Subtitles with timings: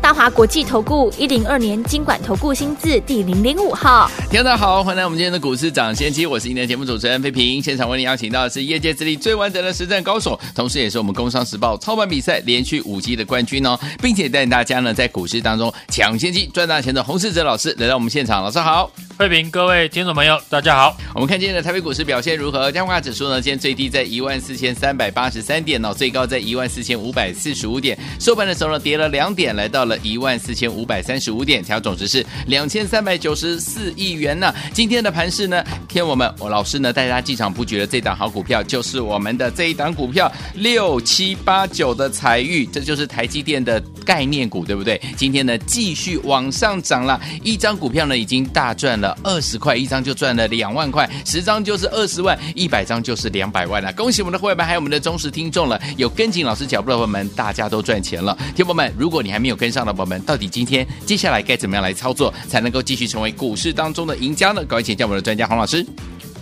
[0.00, 18.90] 大华国际投顾一零二年经管投顾新字第零零五号，听众大家好，欢迎来我们今天的股市涨先机，我是今天的节目主持人费平，现场为您邀请到的是业界资历最完整的实战高手，同时也是我们工商时报操盘比赛连续五季的冠军哦，并且带领大家呢在股市当中抢先机赚大钱的洪世哲老师来到我们现场，老师好。
[19.18, 20.94] 慧平，各位听众朋友，大家好。
[21.14, 22.70] 我们看今天的台北股市表现如何？
[22.70, 23.40] 加权指数呢？
[23.40, 27.98] 今天最低在一万四千三百八十三点哦，最高在一万四千五百四十五点。
[28.20, 34.52] 收盘的时候呢，跌了两点，来到了一万四千五百三十五点，调总值是两千三百九十四亿元呢。
[34.72, 45.00] 今天的盘势呢，天我们我老师呢带大家进场布局的这档好股票，就是我们的这一档股票六七八九的采钰，这就是台积电的概念股，对不对？
[45.16, 49.16] 今天呢继续往上涨了，一张股票呢已经大赚了。
[49.22, 53.92] 二十块一张就赚了两万块，十张就是二十万，一百张就是两百万了。
[53.94, 55.80] 恭喜我们的会员们，还有我们的忠实听众了。
[55.96, 58.36] 有跟紧老师脚步的朋友们，大家都赚钱了。
[58.54, 64.64] 天友们，如果你还没有跟上的宝宝们，到底今天接下来该怎么样来操作，才能够继续成为股市当中的赢家呢？
[64.64, 65.84] 赶快请教我们的专家黄老师。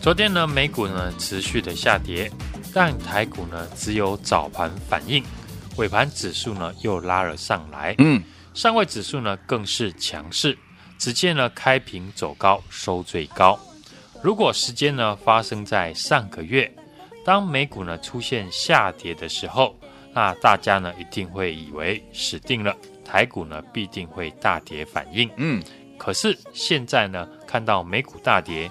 [0.00, 2.30] 昨天呢，美股呢持续的下跌，
[2.72, 5.24] 但台股呢只有早盘反应，
[5.74, 7.96] 尾盘指数呢又拉了上来。
[7.98, 8.22] 嗯，
[8.54, 10.56] 上位指数呢更是强势。
[10.96, 13.58] 只见呢，开平走高，收最高。
[14.22, 16.72] 如果时间呢发生在上个月，
[17.24, 19.74] 当美股呢出现下跌的时候，
[20.14, 22.74] 那大家呢一定会以为死定了，
[23.04, 25.30] 台股呢必定会大跌反应。
[25.36, 25.62] 嗯，
[25.98, 28.70] 可是现在呢看到美股大跌，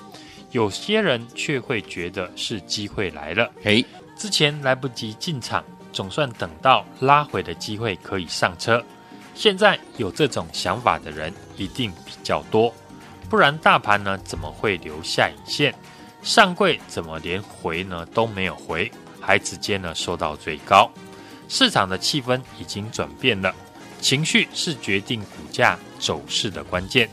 [0.52, 3.50] 有些人却会觉得是机会来了。
[3.64, 3.86] 诶，
[4.18, 8.84] 之前来不及进场，总算等到拉回的机会可以上车。
[9.36, 12.74] 现在有这种想法的人一定比较多，
[13.30, 15.74] 不然大盘呢怎么会留下影线？
[16.22, 20.90] 上柜怎么连回呢都没有回，还直接呢收到最高？
[21.50, 23.54] 市场的气氛已经转变了，
[24.04, 27.10] 情绪是决定股价走势的关键。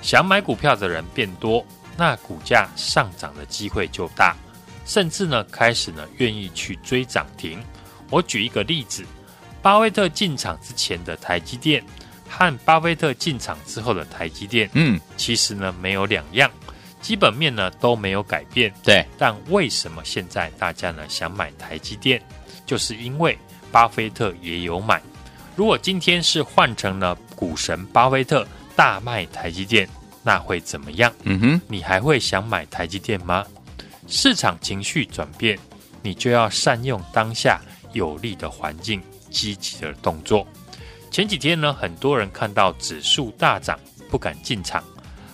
[0.00, 1.66] 想买股票的人变多，
[1.96, 4.36] 那股价上涨的机会就大，
[4.86, 7.60] 甚至呢开始呢愿意去追涨停。
[8.08, 9.04] 我举一个例子。
[9.60, 11.84] 巴菲特进场之前的台积电
[12.28, 16.48] 和巴菲特进场之后的台积电，嗯，其实呢没有两样，
[17.02, 18.72] 基本面呢都没有改变。
[18.84, 22.22] 对，但为什么现在大家呢想买台积电？
[22.64, 23.36] 就是因为
[23.72, 25.02] 巴菲特也有买。
[25.58, 28.46] 如果今天是换成了股神巴菲特
[28.76, 29.88] 大卖台积电，
[30.22, 31.12] 那会怎么样？
[31.24, 33.44] 嗯哼，你还会想买台积电吗？
[34.06, 35.58] 市场情绪转变，
[36.00, 37.60] 你就要善用当下
[37.92, 39.02] 有利的环境。
[39.30, 40.46] 积极的动作。
[41.10, 43.76] 前几天呢，很多人看到指数大涨，
[44.08, 44.82] 不敢进场，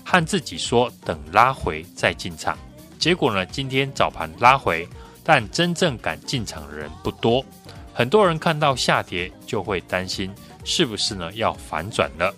[0.02, 2.58] 和自己说等拉回再进场。
[2.98, 4.88] 结果呢，今天早盘拉回，
[5.22, 7.44] 但真正敢进场的人不多。
[7.94, 10.28] 很多人看到下跌就会担心，
[10.64, 12.34] 是不是呢要反转了？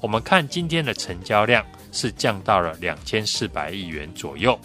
[0.00, 4.58] 我们看今天的成交量是降到了两千四百亿元左右，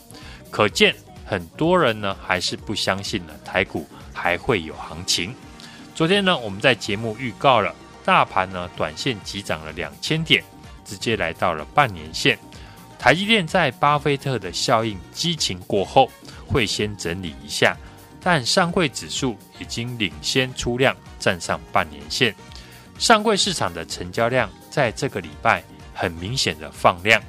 [0.51, 0.95] 可见
[1.25, 5.33] 很多人呢还是不相信呢台股还会有行情。
[5.95, 7.73] 昨天呢，我们在节目预告了，
[8.03, 10.43] 大盘呢短线急涨了两千点，
[10.85, 12.37] 直接来到了半年线。
[12.99, 16.09] 台积电在巴菲特的效应激情过后，
[16.47, 17.75] 会先整理一下，
[18.25, 22.33] 但上柜指数已经领先出量，站上半年线。
[22.97, 25.63] 上柜市场的成交量在这个礼拜
[25.93, 27.21] 很明显的放量，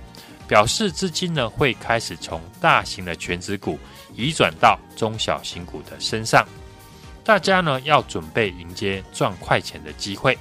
[0.49, 3.79] 表示资金呢会开始从大型的全值股
[4.15, 6.49] 移转到中小型股的身上。
[7.23, 10.39] 大家呢要准备迎接赚快钱的机会。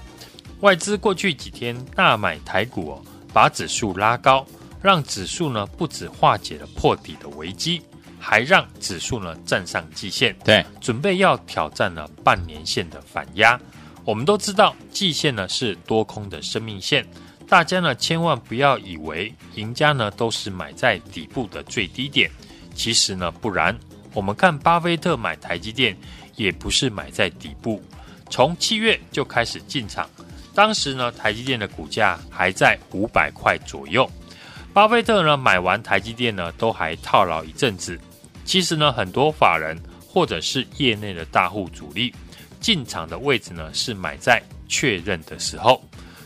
[0.61, 3.01] 外资过去几天大买台股哦，
[3.33, 4.47] 把指数拉高，
[4.81, 7.81] 让指数呢不止化解了破底的危机，
[8.25, 10.35] 还让指数呢站上季线。
[10.43, 13.59] 对，准备要挑战了半年线的反压。
[14.03, 17.05] 我们都知道季线呢是多空的生命线，
[17.47, 22.31] 大家呢千万不要以为赢家呢都是买在底部的最低点，
[22.73, 23.77] 其实呢不然。
[24.11, 25.95] 我们看巴菲特买台积电。
[26.37, 27.81] 也不是买在底部，
[28.29, 30.05] 从七月就开始进场，
[30.53, 34.05] 当时呢，台积电的股价还在五百块左右。
[34.73, 37.97] 巴菲特呢买完台积电呢，都还套牢一阵子。
[38.45, 39.75] 其实呢，很多法人
[40.07, 42.13] 或者是业内的大户主力
[42.61, 45.83] 进场的位置呢，是买在确认的时候，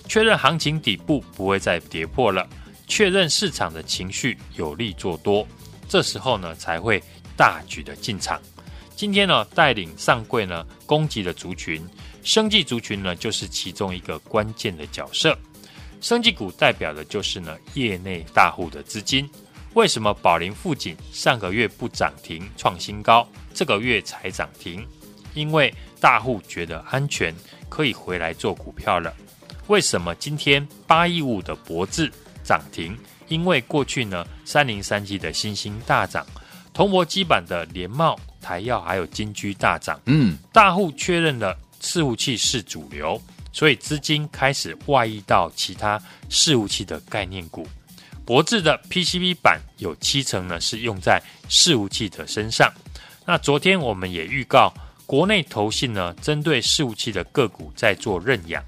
[0.08, 2.48] 确认行情底部不会再跌破了，
[2.88, 5.48] 确认市场的情绪有利做多，
[5.88, 7.02] 这时候呢才会
[7.36, 8.40] 大举的进场。
[8.96, 11.82] 今天呢带领上柜呢攻击的族群，
[12.22, 15.38] 生技族群呢就是其中一个关键的角色。
[16.02, 19.30] 生技股代表的就是呢业内大户的资金。
[19.76, 24.86] 为什么宝林富锦上个月不涨停创新高，这个月才涨停？
[25.36, 27.34] 因为大户觉得安全，
[27.70, 29.14] 可以回来做股票了。
[29.68, 32.12] 为什么今天八一五的博智
[32.44, 32.98] 涨停？
[33.28, 36.26] 因为过去呢三零三七的新兴大涨，
[36.74, 40.02] 铜箔基板的联茂、台药还有金居大涨。
[40.06, 43.22] 嗯，大户确认了伺服器是主流，
[43.54, 47.68] 所以资金开始外溢到其他伺服器的概念股。
[48.30, 52.72] 博智的 PCB 板有七成呢是用在伺服器的身上。
[53.26, 54.72] 那昨天我们也预告，
[55.08, 58.64] 国内投信呢针对伺服器的个股在做认养，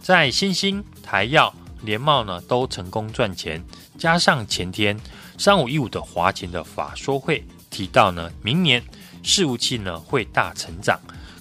[0.00, 3.64] 在新兴、台药、联茂呢都成功赚钱，
[3.96, 4.98] 加上前天
[5.38, 7.40] 三五一五的华擎的法说会
[7.70, 8.82] 提到呢，明年
[9.22, 10.98] 伺服器呢会大成长，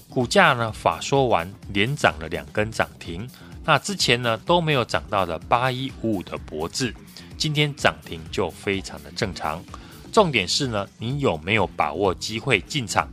[0.07, 3.27] 股价呢法说完连涨了两根涨停。
[3.65, 6.93] 那之前呢都没有涨到的八一五五的博智。
[7.37, 9.63] 今天涨停就非常的正常，
[10.11, 13.07] 重点是呢，你有没有把握机会进场？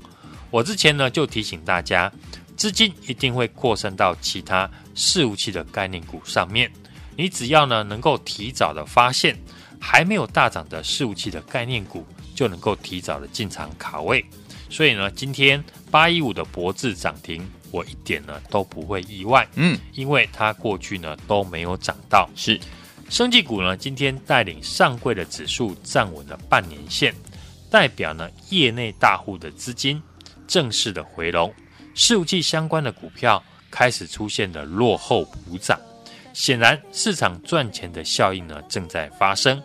[0.50, 2.10] 我之前呢就提醒大家，
[2.56, 6.70] 资金一定会扩散到其他事务器的概念股上面。
[7.16, 9.38] 你只要呢能够提早的发现
[9.78, 14.24] 还没有大涨的事务器的概念股，就能够提早的进场卡位。
[14.70, 22.58] 所以呢，今天八一五的博智涨停，我一点呢都不会意外，嗯，因为它过去呢都没有涨到，是。
[23.08, 27.14] 生技股呢，今天带领上柜的指数站稳了半年线，
[27.70, 30.02] 代表呢业内大户的资金
[30.48, 31.52] 正式的回笼，
[31.94, 35.78] 伺服器相关的股票开始出现了落后补涨，
[36.32, 39.62] 显然市场赚钱的效应呢正在发生，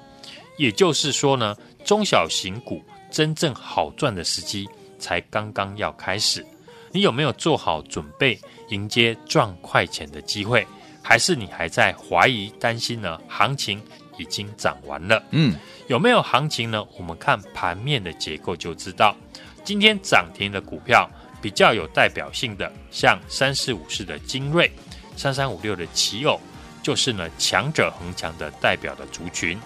[0.57, 4.67] 也就是说呢，中小型股真正好赚的时机
[4.99, 6.45] 才刚刚要开始，
[6.91, 8.39] 你有没有做好准备
[8.69, 10.67] 迎接赚快钱的机会？
[11.01, 13.19] 还是你还在怀疑担心呢？
[13.27, 13.81] 行情
[14.17, 15.55] 已经涨完了，嗯，
[15.87, 16.85] 有没有行情呢？
[16.97, 19.15] 我们看盘面的结构就知道。
[19.63, 21.09] 今天涨停的股票
[21.41, 24.71] 比较有代表性的，像三四五四的精锐，
[25.15, 26.39] 三三五六的奇偶，
[26.83, 29.57] 就是呢强者恒强的代表的族群。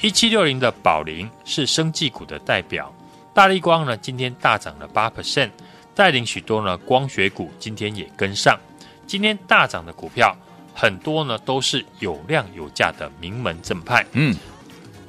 [0.00, 2.92] 一七六零的宝林是生技股的代表，
[3.34, 5.50] 大力光呢今天大涨了八 percent，
[5.94, 8.58] 带领许多呢光学股今天也跟上。
[9.06, 10.34] 今天大涨的股票。
[10.80, 14.34] 很多呢都是有量有价的名门正派，嗯，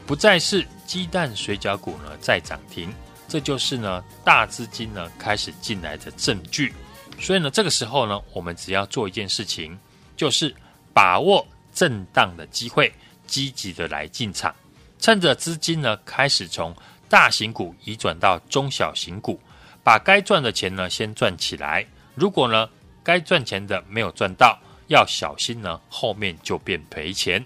[0.05, 2.93] 不再是鸡蛋水饺股呢在涨停，
[3.29, 6.73] 这就是呢大资金呢开始进来的证据。
[7.21, 9.79] 所以呢这个时候呢，我们只要做一件事情，
[10.17, 10.53] 就是
[10.93, 12.93] 把握震荡的机会，
[13.25, 14.53] 积极的来进场，
[14.99, 16.75] 趁着资金呢开始从
[17.07, 19.39] 大型股移转到中小型股，
[19.85, 21.87] 把该赚的钱呢先赚起来。
[22.13, 22.67] 如果呢
[23.01, 24.59] 该赚钱的没有赚到，
[24.91, 27.43] 要小心呢，后面就变赔钱。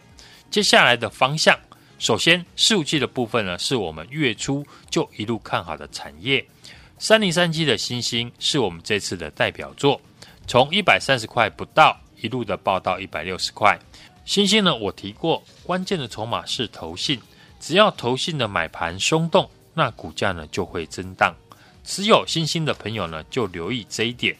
[0.50, 1.56] 接下来的方向，
[2.00, 6.44] 首先，数据的部分呢，是我们月初就一路看好的产业。
[6.97, 10.01] 三零三七的欣兴是我们这次的代表作，
[10.47, 13.80] 从一百三十块不到，一路的报到一百六十块。
[14.25, 17.21] 欣兴呢，我提过，关键的筹码是投信，
[17.59, 21.36] 只要投信的买盘松动，那股价呢就会震荡。
[21.83, 24.36] 持有星星的朋友呢，就留意这一点。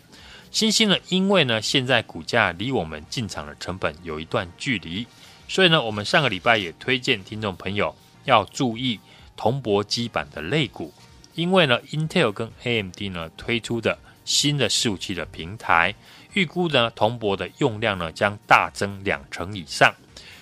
[0.56, 5.06] 欣兴呢，因为呢，现在股价离我们进场的成本有一段距离，
[5.50, 8.98] 所以呢，我们上个礼拜也推荐听众朋友要注意
[9.36, 10.94] 铜箔基板的类股，
[11.34, 15.94] 因为呢，Intel 跟 AMD 呢推出的新的伺服器的平台，
[16.32, 19.94] 预估呢，铜箔的用量呢将大增两成以上。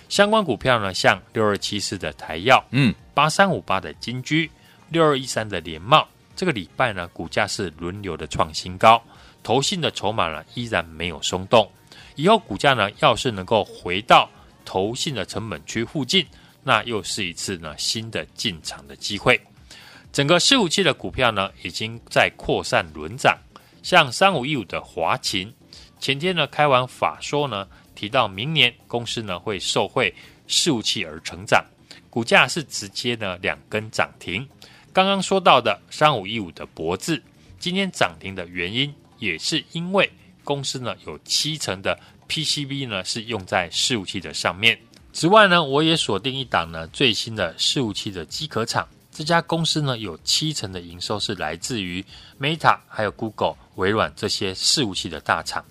[0.08, 4.48] 相关股票呢，像六二七四的台药，嗯，八三五八的金居，
[4.90, 9.02] 六二一三的联茂，这个礼拜呢，股价是轮流的创新高。
[9.42, 11.70] 投信的筹码呢，依然没有松动。
[12.16, 14.28] 以后股价呢，要是能够回到
[14.64, 16.26] 投信的成本区附近，
[16.62, 19.40] 那又是一次呢新的进场的机会。
[20.12, 23.36] 整个伺服器的股票呢，已经在扩散轮涨。
[23.82, 25.52] 像三五一五的华擎，
[25.98, 30.14] 前天呢开完法说呢，提到明年公司呢会受惠
[30.48, 31.62] 伺服器而成长，
[32.08, 34.48] 股价是直接呢两根涨停。
[34.94, 37.20] 刚刚说到的三五一五的博智，
[37.58, 38.94] 今天涨停的原因。
[39.18, 40.10] 也是因为
[40.42, 41.98] 公司呢有七成的
[42.28, 44.78] PCB 呢是用在伺服器的上面。
[45.12, 48.86] 此外呢，我也锁定一档呢最新的伺服器的机壳厂。
[49.10, 52.04] 这家公司呢有七成的营收是来自于
[52.38, 55.64] Meta、还有 Google、微软这些伺服器的大厂。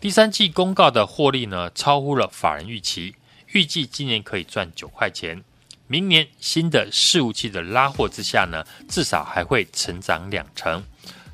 [0.00, 3.14] 第三季公告的获利呢超乎了法人预期，
[3.52, 5.42] 预计今年可以赚九块钱。
[5.88, 10.84] 明年新的伺服器的拉货之下呢，至少还会成长两成。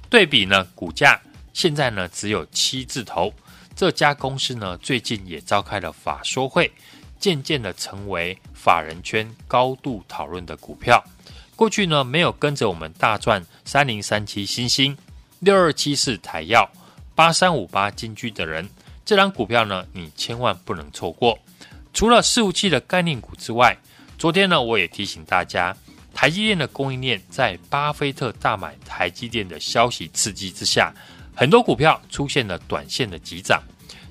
[0.08, 1.20] 对比呢，股价
[1.52, 3.34] 现在呢只有七字头。
[3.74, 6.70] 这家公司呢最近也召开了法说会，
[7.18, 11.02] 渐渐的成为法人圈高度讨论的股票。
[11.56, 14.96] 过去呢没有跟着我们大赚三零三七欣兴、
[15.40, 16.68] 六二七四台燿、
[17.16, 18.68] 八三五八金居的人，
[19.04, 21.36] 这张股票呢你千万不能错过。
[21.92, 23.76] 除了四五七的概念股之外，
[24.18, 25.76] 昨天呢我也提醒大家。
[26.16, 30.94] 台积电的供应链在巴菲特大买台积电的消息刺激之下，
[31.34, 33.60] 很多股票出现了短线的急涨，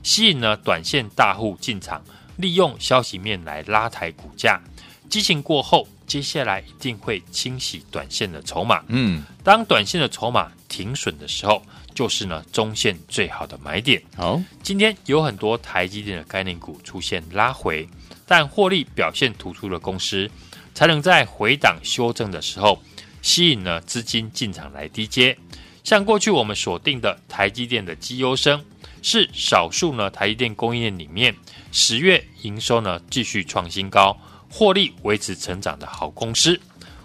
[0.04, 2.04] 吸引了短线大户进场，
[2.36, 4.62] 利用消息面来拉抬股价。
[5.10, 8.84] 激情过后，接下来一定会清洗短线的筹码。
[8.88, 11.64] 嗯，当短线的筹码停损的时候，
[11.96, 14.04] 就是呢中线最好的买点。
[14.18, 17.88] 好，今天有很多台积电的概念股出现拉回，
[18.26, 20.30] 但获利表现突出的公司。
[20.76, 22.82] 才能在回档修正的时候
[23.22, 25.38] 吸引了资金进场来低接。
[25.84, 28.66] 像过去我们锁定的台积电的绩优生，
[29.04, 31.36] 是少数呢台积电供应链里面
[31.72, 34.18] 十月营收呢继续创新高，
[34.50, 36.60] 获利维持成长的好公司。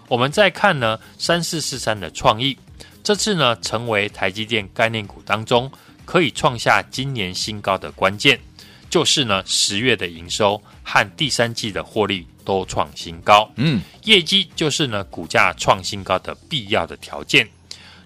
[0.07, 2.57] 我们再看呢三四四三的创意，
[3.03, 5.71] 这次呢成为台积电概念股当中
[6.05, 8.39] 可以创下今年新高的关键，
[8.89, 12.25] 就是呢十月的营收和第三季的获利。
[12.45, 17.47] 都创新高，嗯，业绩就是呢股价创新高的必要的条件。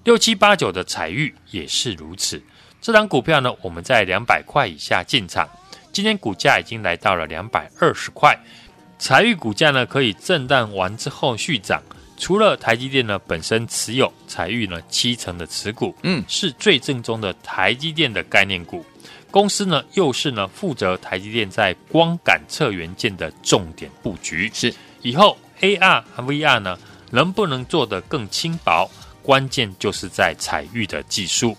[0.03, 2.43] 六七八九的彩玉也是如此。
[2.81, 5.47] 这档股票呢，我们在两百块以下进场，
[5.93, 8.37] 今天股价已经来到了两百二十块。
[8.99, 11.81] 财玉股价呢可以震荡完之后续涨。
[12.17, 18.85] 除了台积电呢本身持有财玉呢七成的持股，嗯，是最正宗的台积电的概念股。
[19.33, 24.47] 公司呢，又是呢负责台积电在光感测元件的重点布局。
[24.53, 24.71] 是
[25.01, 26.77] 以后 AR 和 VR 呢，
[27.09, 28.87] 能不能做得更轻薄？
[29.23, 31.57] 关键就是在采钰的技术。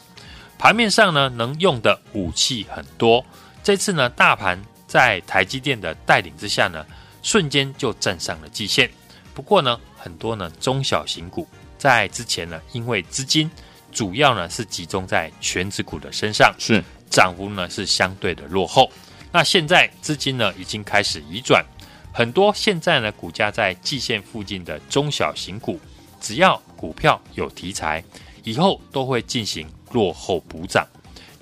[0.57, 3.27] 盘面上呢，能用的武器很多。
[3.65, 6.87] 这次呢，大盘在台积电的带领之下呢，
[7.25, 8.89] 瞬间就站上了季线。
[9.35, 11.45] 不过呢，很多呢中小型股
[11.77, 13.51] 在之前呢，因为资金
[13.91, 16.55] 主要呢是集中在权值股的身上。
[16.57, 16.81] 是。
[17.11, 18.91] 涨幅呢是相对的落后，
[19.31, 21.65] 那现在资金呢已经开始移转，
[22.13, 25.81] 很多现在呢股价在季线附近的中小型股，
[26.21, 28.03] 只要股票有题材，
[28.43, 30.87] 以后都会进行落后补涨。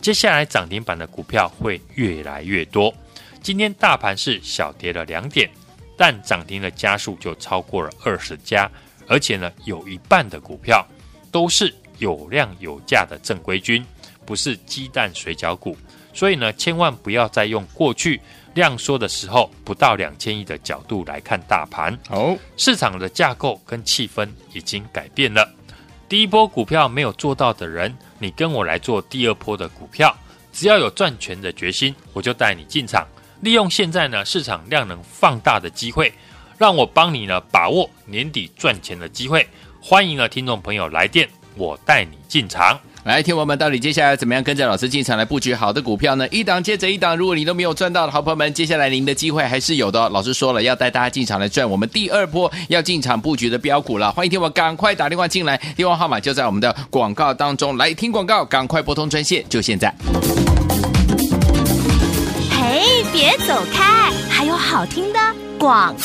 [0.01, 2.93] 接下来涨停板的股票会越来越多。
[3.41, 5.51] 今天大盘是小跌了两点，
[5.97, 8.71] 但涨停的家数就超过了二十家，
[9.07, 10.87] 而且呢有一半的股票
[11.31, 13.85] 都是有量有价的正规军。
[14.33, 15.77] 不是鸡蛋水饺股，
[16.15, 18.19] 所以呢，千万不要再用过去
[18.55, 21.93] 量缩的时候不到两千亿的角度来看大盘。
[22.09, 25.47] 哦，市场的架构跟气氛已经改变了。
[26.09, 30.17] 第一波股票没有做到的人，你跟我来做第二波的股票，
[30.51, 33.07] 只要有赚钱的决心，我就带你进场，
[33.43, 36.11] 利用现在呢市场量能放大的机会，
[36.57, 39.47] 让我帮你呢把握年底赚钱的机会。
[39.83, 42.81] 欢迎呢听众朋友来电，我带你进场。
[43.05, 46.29] 来，听我们到底接下来怎么样跟着老师进场来布局好的股票呢？
[46.29, 50.09] 一档接着一档，如果你都没有赚到的好朋友们，接下来您的机会还是有的。
[50.11, 54.13] 老师说了，要带大家进场来赚我们第二波要进场布局的标股了。
[54.13, 57.77] 欢迎听我赶快打电话进来，电话号码就在我们的广告当中。
[57.77, 59.93] 来听广告，赶快拨通专线，就现在。
[62.53, 64.13] 嘿，别走开，
[64.43, 65.21] 还有好听的
[65.57, 66.03] 广告。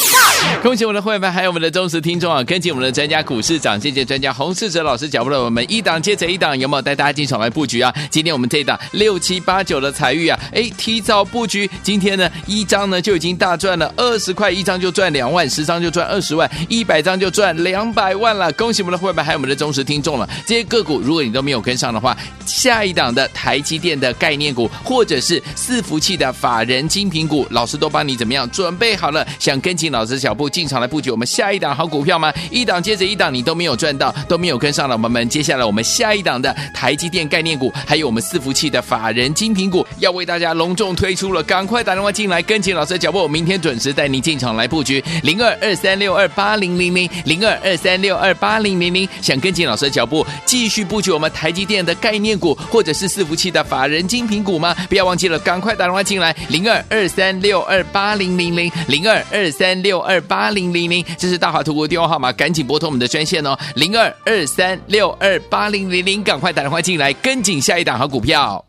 [0.61, 2.43] 恭喜我们的会员们，还有我们的忠实听众啊！
[2.43, 7.91] 跟紧我们的专家股市长，谢谢专家洪世哲老师脚步的我们一档接着一档，有没有带大家进场来布局啊？
[8.11, 18.51] 今天我们这一档六七八九的财运啊，哎，提早布局，今天呢一张呢就已经大赚了二十块，一张就赚两万，十张就赚二十万，一百张就赚两百万了！
[18.53, 20.29] 恭喜我们的会员们，还有我们的忠实听众了。
[20.45, 22.15] 这些个股如果你都没有跟上的话，
[22.45, 29.25] 下一档的台积电的概念股，或者是伺服器的法人精品股，老师都帮你怎怎么样准备好了？
[29.39, 32.29] 想跟紧老师脚步进场来布局我们下一档好股票吗？
[32.51, 34.97] 一档接着一档，你都没有赚到，都没有跟上了。
[34.97, 49.07] 我们接下来我们下一档的台积电概念股，还有我们伺服器的法人精品股，要为大家隆重推出了，赶快打电话进来，跟紧老师的脚步，明天准时带您进场来布局零二二三六二八零零零零二二三六二八零零零。
[49.21, 54.75] 想跟紧老师的脚步，继续布局我们台积电的概念股，或者是伺服器的法人精品股吗？
[54.89, 68.63] 不要忘记了，赶快打电话进来零二二三六二八零零零零二二三六二八零零零，这是大华图的电话号码，赶紧拨通我们的专线哦，零二二三六二八零零零，赶快打电话进来，跟紧下一档好股票。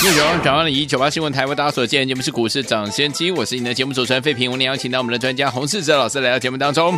[0.00, 4.48] 六九转换了以九八新闻台为大家所见，节目是股市涨先机，我是你的节目主持人费平。
[4.48, 6.96] 我们邀请到我们的专家洪世哲老师来到节目当中，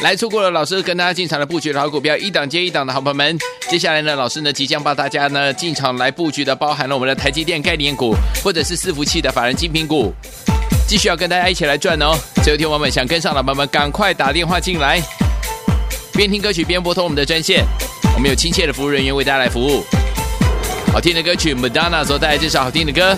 [0.00, 3.36] 来错过了老师跟大家进场的布局的好股票，一档接一档的好朋友们。
[3.68, 8.14] 接下来呢，老师呢即将帮大家呢进场来布局的，包含了我们的台积电概念股，
[8.44, 10.14] 或者是伺服器的法人精品股，
[10.86, 12.16] 继续要跟大家一起来赚哦。
[12.44, 15.02] 最后天王们想跟上的朋友们，赶快打电话进来，
[16.12, 17.64] 边听歌曲边拨通我们的专线，
[18.14, 19.84] 我们有亲切的服务人员为大家来服务。
[20.92, 23.16] 好听的歌曲，Madonna 所带来这首好听的歌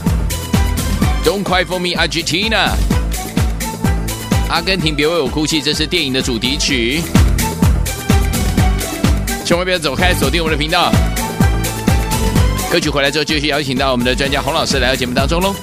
[1.25, 2.71] ，Don't Cry For Me Argentina，
[4.49, 7.03] 阿根廷别为我哭泣，这是电影的主题曲，
[9.45, 10.91] 千万不要走开，锁定我们的频道。
[12.71, 15.55] 歌曲回来之后，继续邀请到我们的专家洪老师来到节目当中喽。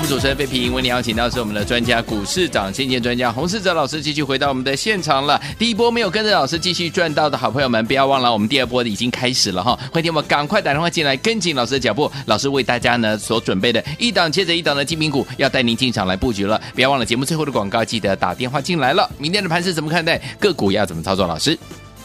[0.00, 0.72] 目主持人费平。
[0.72, 5.38] 为你邀请到是我们的专家股市长先见专家洪世哲老师，继续回到我们的现场了。
[5.58, 9.78] 第一波没有跟着老师继续赚到的好朋友们，不要忘了我们第二波已经开始了哈！
[9.92, 12.10] 欢迎我们赶快打电话进来，跟紧老师的脚步。
[12.24, 16.58] 老师为大家呢所准备的一档接着一档的精品股，要带您进场来布局了。
[16.74, 19.10] 不要忘了节目最后的广告，记得打电话进来了。
[19.18, 20.16] 明天的盘是怎么看待？
[20.38, 21.26] 个股要怎么操作？
[21.26, 21.58] 老师，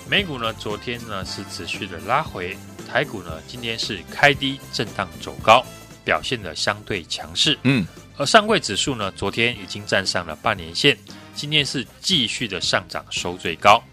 [0.10, 2.58] 美股呢昨天呢是持续的拉回，
[2.92, 5.66] 台股呢今天是开低震荡走高。
[6.06, 10.96] 表现的相对强势，嗯，而上柜指数呢，昨天已经站上了半年线，
[11.34, 13.84] 今天是继续的上涨，收最高。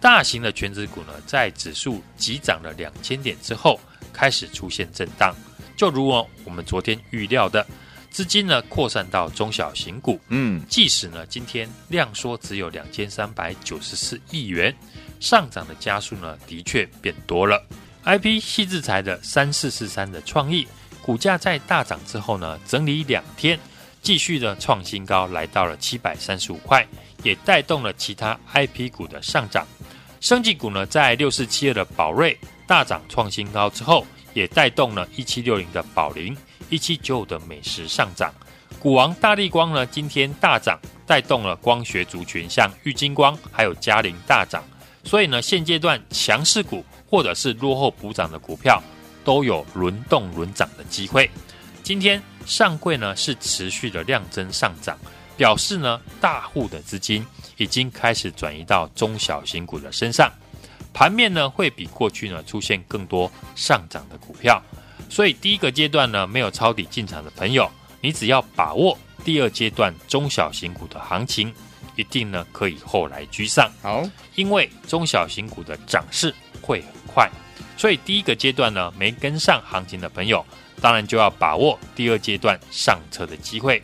[0.00, 3.80] 大型的全指股呢，在指数急涨了两千点之后，
[4.12, 5.34] 开始出现震荡，
[5.76, 7.66] 就如我我们昨天预料的，
[8.10, 14.76] 资金呢扩散到中小型股，嗯，即使呢今天量缩只有两千三百九十四亿元，
[15.20, 17.66] 上涨的加速呢的确变多了。
[18.04, 20.68] IP 矽智财的三四四三的创意。
[21.04, 23.60] 股价在大涨之后呢，整理两天，
[24.00, 26.86] 继续的创新高，来到了七百三十五块，
[27.22, 29.66] 也带动了其他 IP 股的上涨。
[30.22, 36.34] 生技股呢，在六四七二的宝瑞大涨创新高之后，也带动了一七六零的宝林、
[36.70, 38.32] 一七九五的美食上涨。
[38.78, 44.64] 股王大立光呢，今天大涨，带动了光学族群，像玉晶光还有嘉陵大涨。
[45.04, 48.82] 所以呢，现阶段强势股或者是落后补涨的股票。
[49.24, 51.28] 都有轮动轮涨的机会。
[51.82, 54.96] 今天上柜呢是持续的量增上涨，
[55.36, 60.30] 表示呢大户的资金已经开始转移到中小型股的身上，
[60.92, 64.62] 盘面呢会比过去呢出现更多上涨的股票。
[65.10, 71.52] 所以第一个阶段呢没有抄底进场的朋友，你只要把握第二阶段中小型股的行情，
[71.96, 73.70] 一定呢可以后来居上。
[73.82, 74.02] 好，
[74.34, 77.30] 因为中小型股的涨势会很快。
[77.76, 80.44] 所以第一个阶段呢，没跟上行情的朋友，
[80.80, 83.82] 当然就要把握第二阶段上车的机会。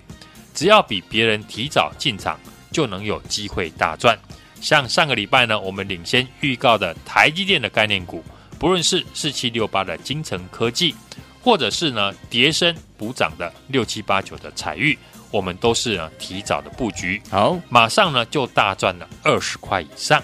[0.54, 2.38] 只要比别人提早进场，
[2.70, 4.18] 就能有机会大赚。
[4.60, 8.22] 像上个礼拜呢，我们领先预告的台积电的概念股，
[8.58, 10.94] 不论是四七六八的精成科技，
[11.42, 14.98] 或者是呢叠升补涨的六七八九的彩玉，
[15.30, 20.22] 我们都是呢提早的布局，好，马上呢就大赚了二十块以上。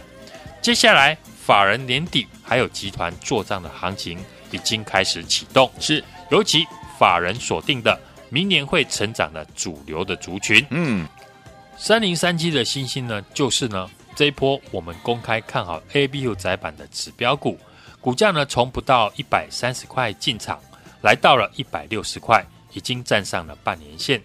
[0.63, 1.17] 接下来。
[1.47, 4.19] 法人年底还有集团做账的行情
[4.51, 6.03] 已经开始启动，是。
[6.29, 6.67] 尤其
[6.99, 7.97] 法人锁定的
[8.31, 10.67] 明年会成长的主流的族群。
[10.71, 11.07] 嗯，
[11.79, 17.57] 三零三七的星星呢，就是呢这一波我们公开看好 ABU 窄板的指标股，
[18.01, 20.59] 股价呢从不到一百三十块进场，
[21.01, 24.21] 来到了一百六十块，已经站上了半年线，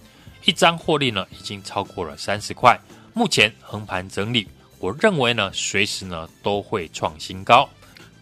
[0.46, 2.76] 一张获利呢已经超过了三十块，
[3.14, 4.48] 目前横盘整理。
[4.82, 7.70] 我认为呢，随时呢都会创新高。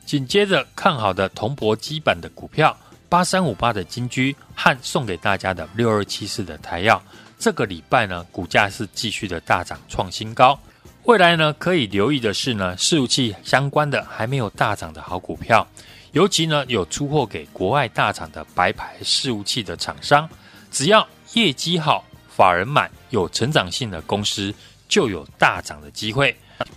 [0.06, 2.76] 紧接着看好的铜箔基板的股票，
[3.08, 7.02] 八三五八的金居和送给大家的六二七四的台药，
[7.38, 10.60] 这个礼拜呢股价是继续的大涨创新高。
[11.04, 15.66] 未来呢可以留意的是呢，伺服器相关的还没有大涨的好股票，
[16.12, 20.30] 尤其呢有出货给国外大厂的白牌伺服器的厂商，
[20.72, 24.54] 只要业绩好、法人买、有成长性的公司，
[24.90, 26.36] 就有大涨的机会。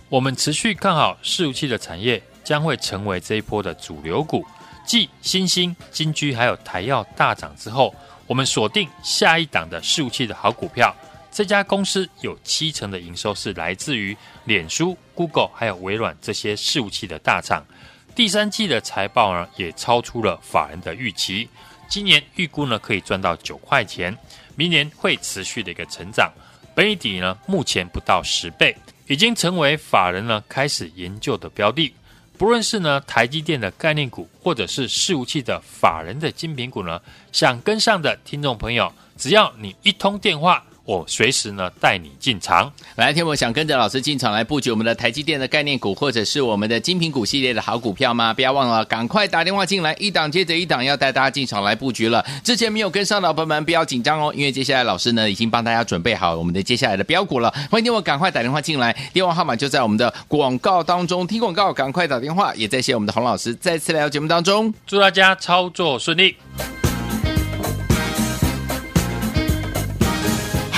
[0.09, 4.45] 我们持续看好伺服器的产业将会成为这一波的主流股。
[4.85, 7.95] 继新兴、金居还有台燿大涨之后，
[8.27, 10.93] 我们锁定下一档的伺服器的好股票。
[11.31, 17.65] 这家公司有七成的营收是来自于脸书、Google 还有微软这些伺服器的大厂。
[18.13, 21.49] 第三季的财报呢也超出了法人的预期，
[21.87, 24.15] 今年预估呢可以赚到九块钱，
[24.55, 26.31] 明年会持续的一个成长。
[26.75, 28.75] 本益比呢目前不到十倍。
[29.07, 31.93] 已经成为法人呢开始研究的标的，
[32.37, 40.63] 不论是呢台积电的概念股，或者是事务器的法人的精品股呢，想跟上的听众朋友，只要你一通电话。
[40.85, 42.71] 我随时呢带你进场。
[42.95, 48.33] 来，天我想跟着老师进场来布局我们的台积电的概念股，或者是我们的精品股系列的好股票吗？
[48.33, 52.25] 不要忘了，赶快打电话进来，一档接着一档，要带大家进场来布局了。
[52.43, 57.49] 之前没有跟上的朋友们不要紧张哦，因为接下来老师呢已经帮大家准备好我们的接下来的标股了。
[57.71, 61.25] 欢迎天我赶快打电话进来，电话号码就在我们的广告当中。
[61.25, 62.53] 听广告，赶快打电话。
[62.55, 66.35] 也再谢我们的洪老师再次来到节目当中，祝大家操作顺利。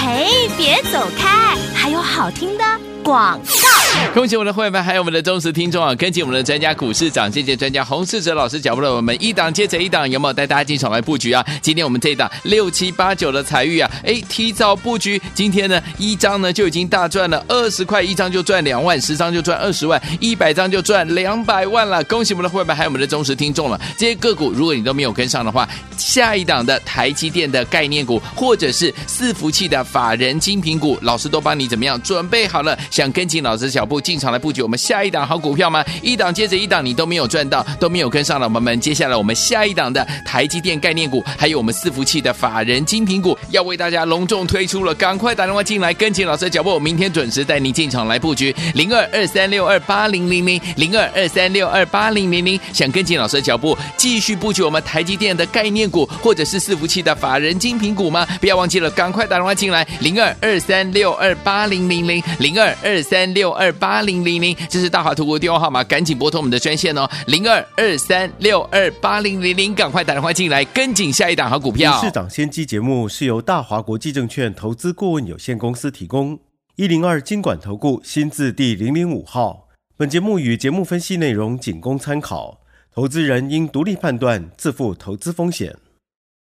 [0.05, 1.57] 嘿，别走开！
[1.73, 2.63] 还有好听的
[3.03, 3.84] 广告。
[4.13, 5.93] 恭喜我们的会员还有我们的忠实听众啊！
[5.95, 11.45] 跟紧我们的专家股市长，谢谢专家洪世哲老师脚步的我们一档接着一档，有没有带大家进场来布局啊？
[11.61, 22.01] 今天我们这一档六七八九的财运啊，哎，提早布局，今天呢一张呢就已经大赚了二十块，一张就赚两万，十张就赚二十万，一百张就赚两百万了。
[22.05, 23.77] 恭喜我们的会员还有我们的忠实听众了。
[23.97, 32.77] 这些个股如果你都没有跟上的话，下一档的台积电的概念股，或者是伺服器的法人精品股，老师都帮你怎么样准备好了？
[32.89, 35.83] 想跟紧老师脚步进场来布局我们下一档好股票吗？
[36.01, 38.47] 一档接着一档，你都没有赚到，都没有跟上了。
[38.47, 58.25] 我们接下来我们下一档的台积电概念股，还有我们伺服器的法人精品股，要为大家隆重推出了，赶快打电话进来跟紧老师的脚步，明天准时带您进场来布局零二二三六二八零零零零二二三六二八零零零，想跟紧老师的脚步继续布局我们台积电的概念股，或者是伺服器的法人精品股吗？
[58.39, 71.99] 不要忘记了，赶快打电话进来零二二三六二八零零零零二二三六二八零零零，这是大华图国电话号码，赶紧拨通我们的专线哦，零二二三六二八零零零，赶快打电话进来，跟紧下一档好股票。
[72.01, 76.39] 市长先机节目是由大华国际证券投资顾问有限公司提供，
[76.75, 79.67] 一零二经管投顾新字第零零五号。
[79.97, 82.59] 本节目与节目分析内容仅供参考，
[82.93, 85.75] 投资人应独立判断，自负投资风险。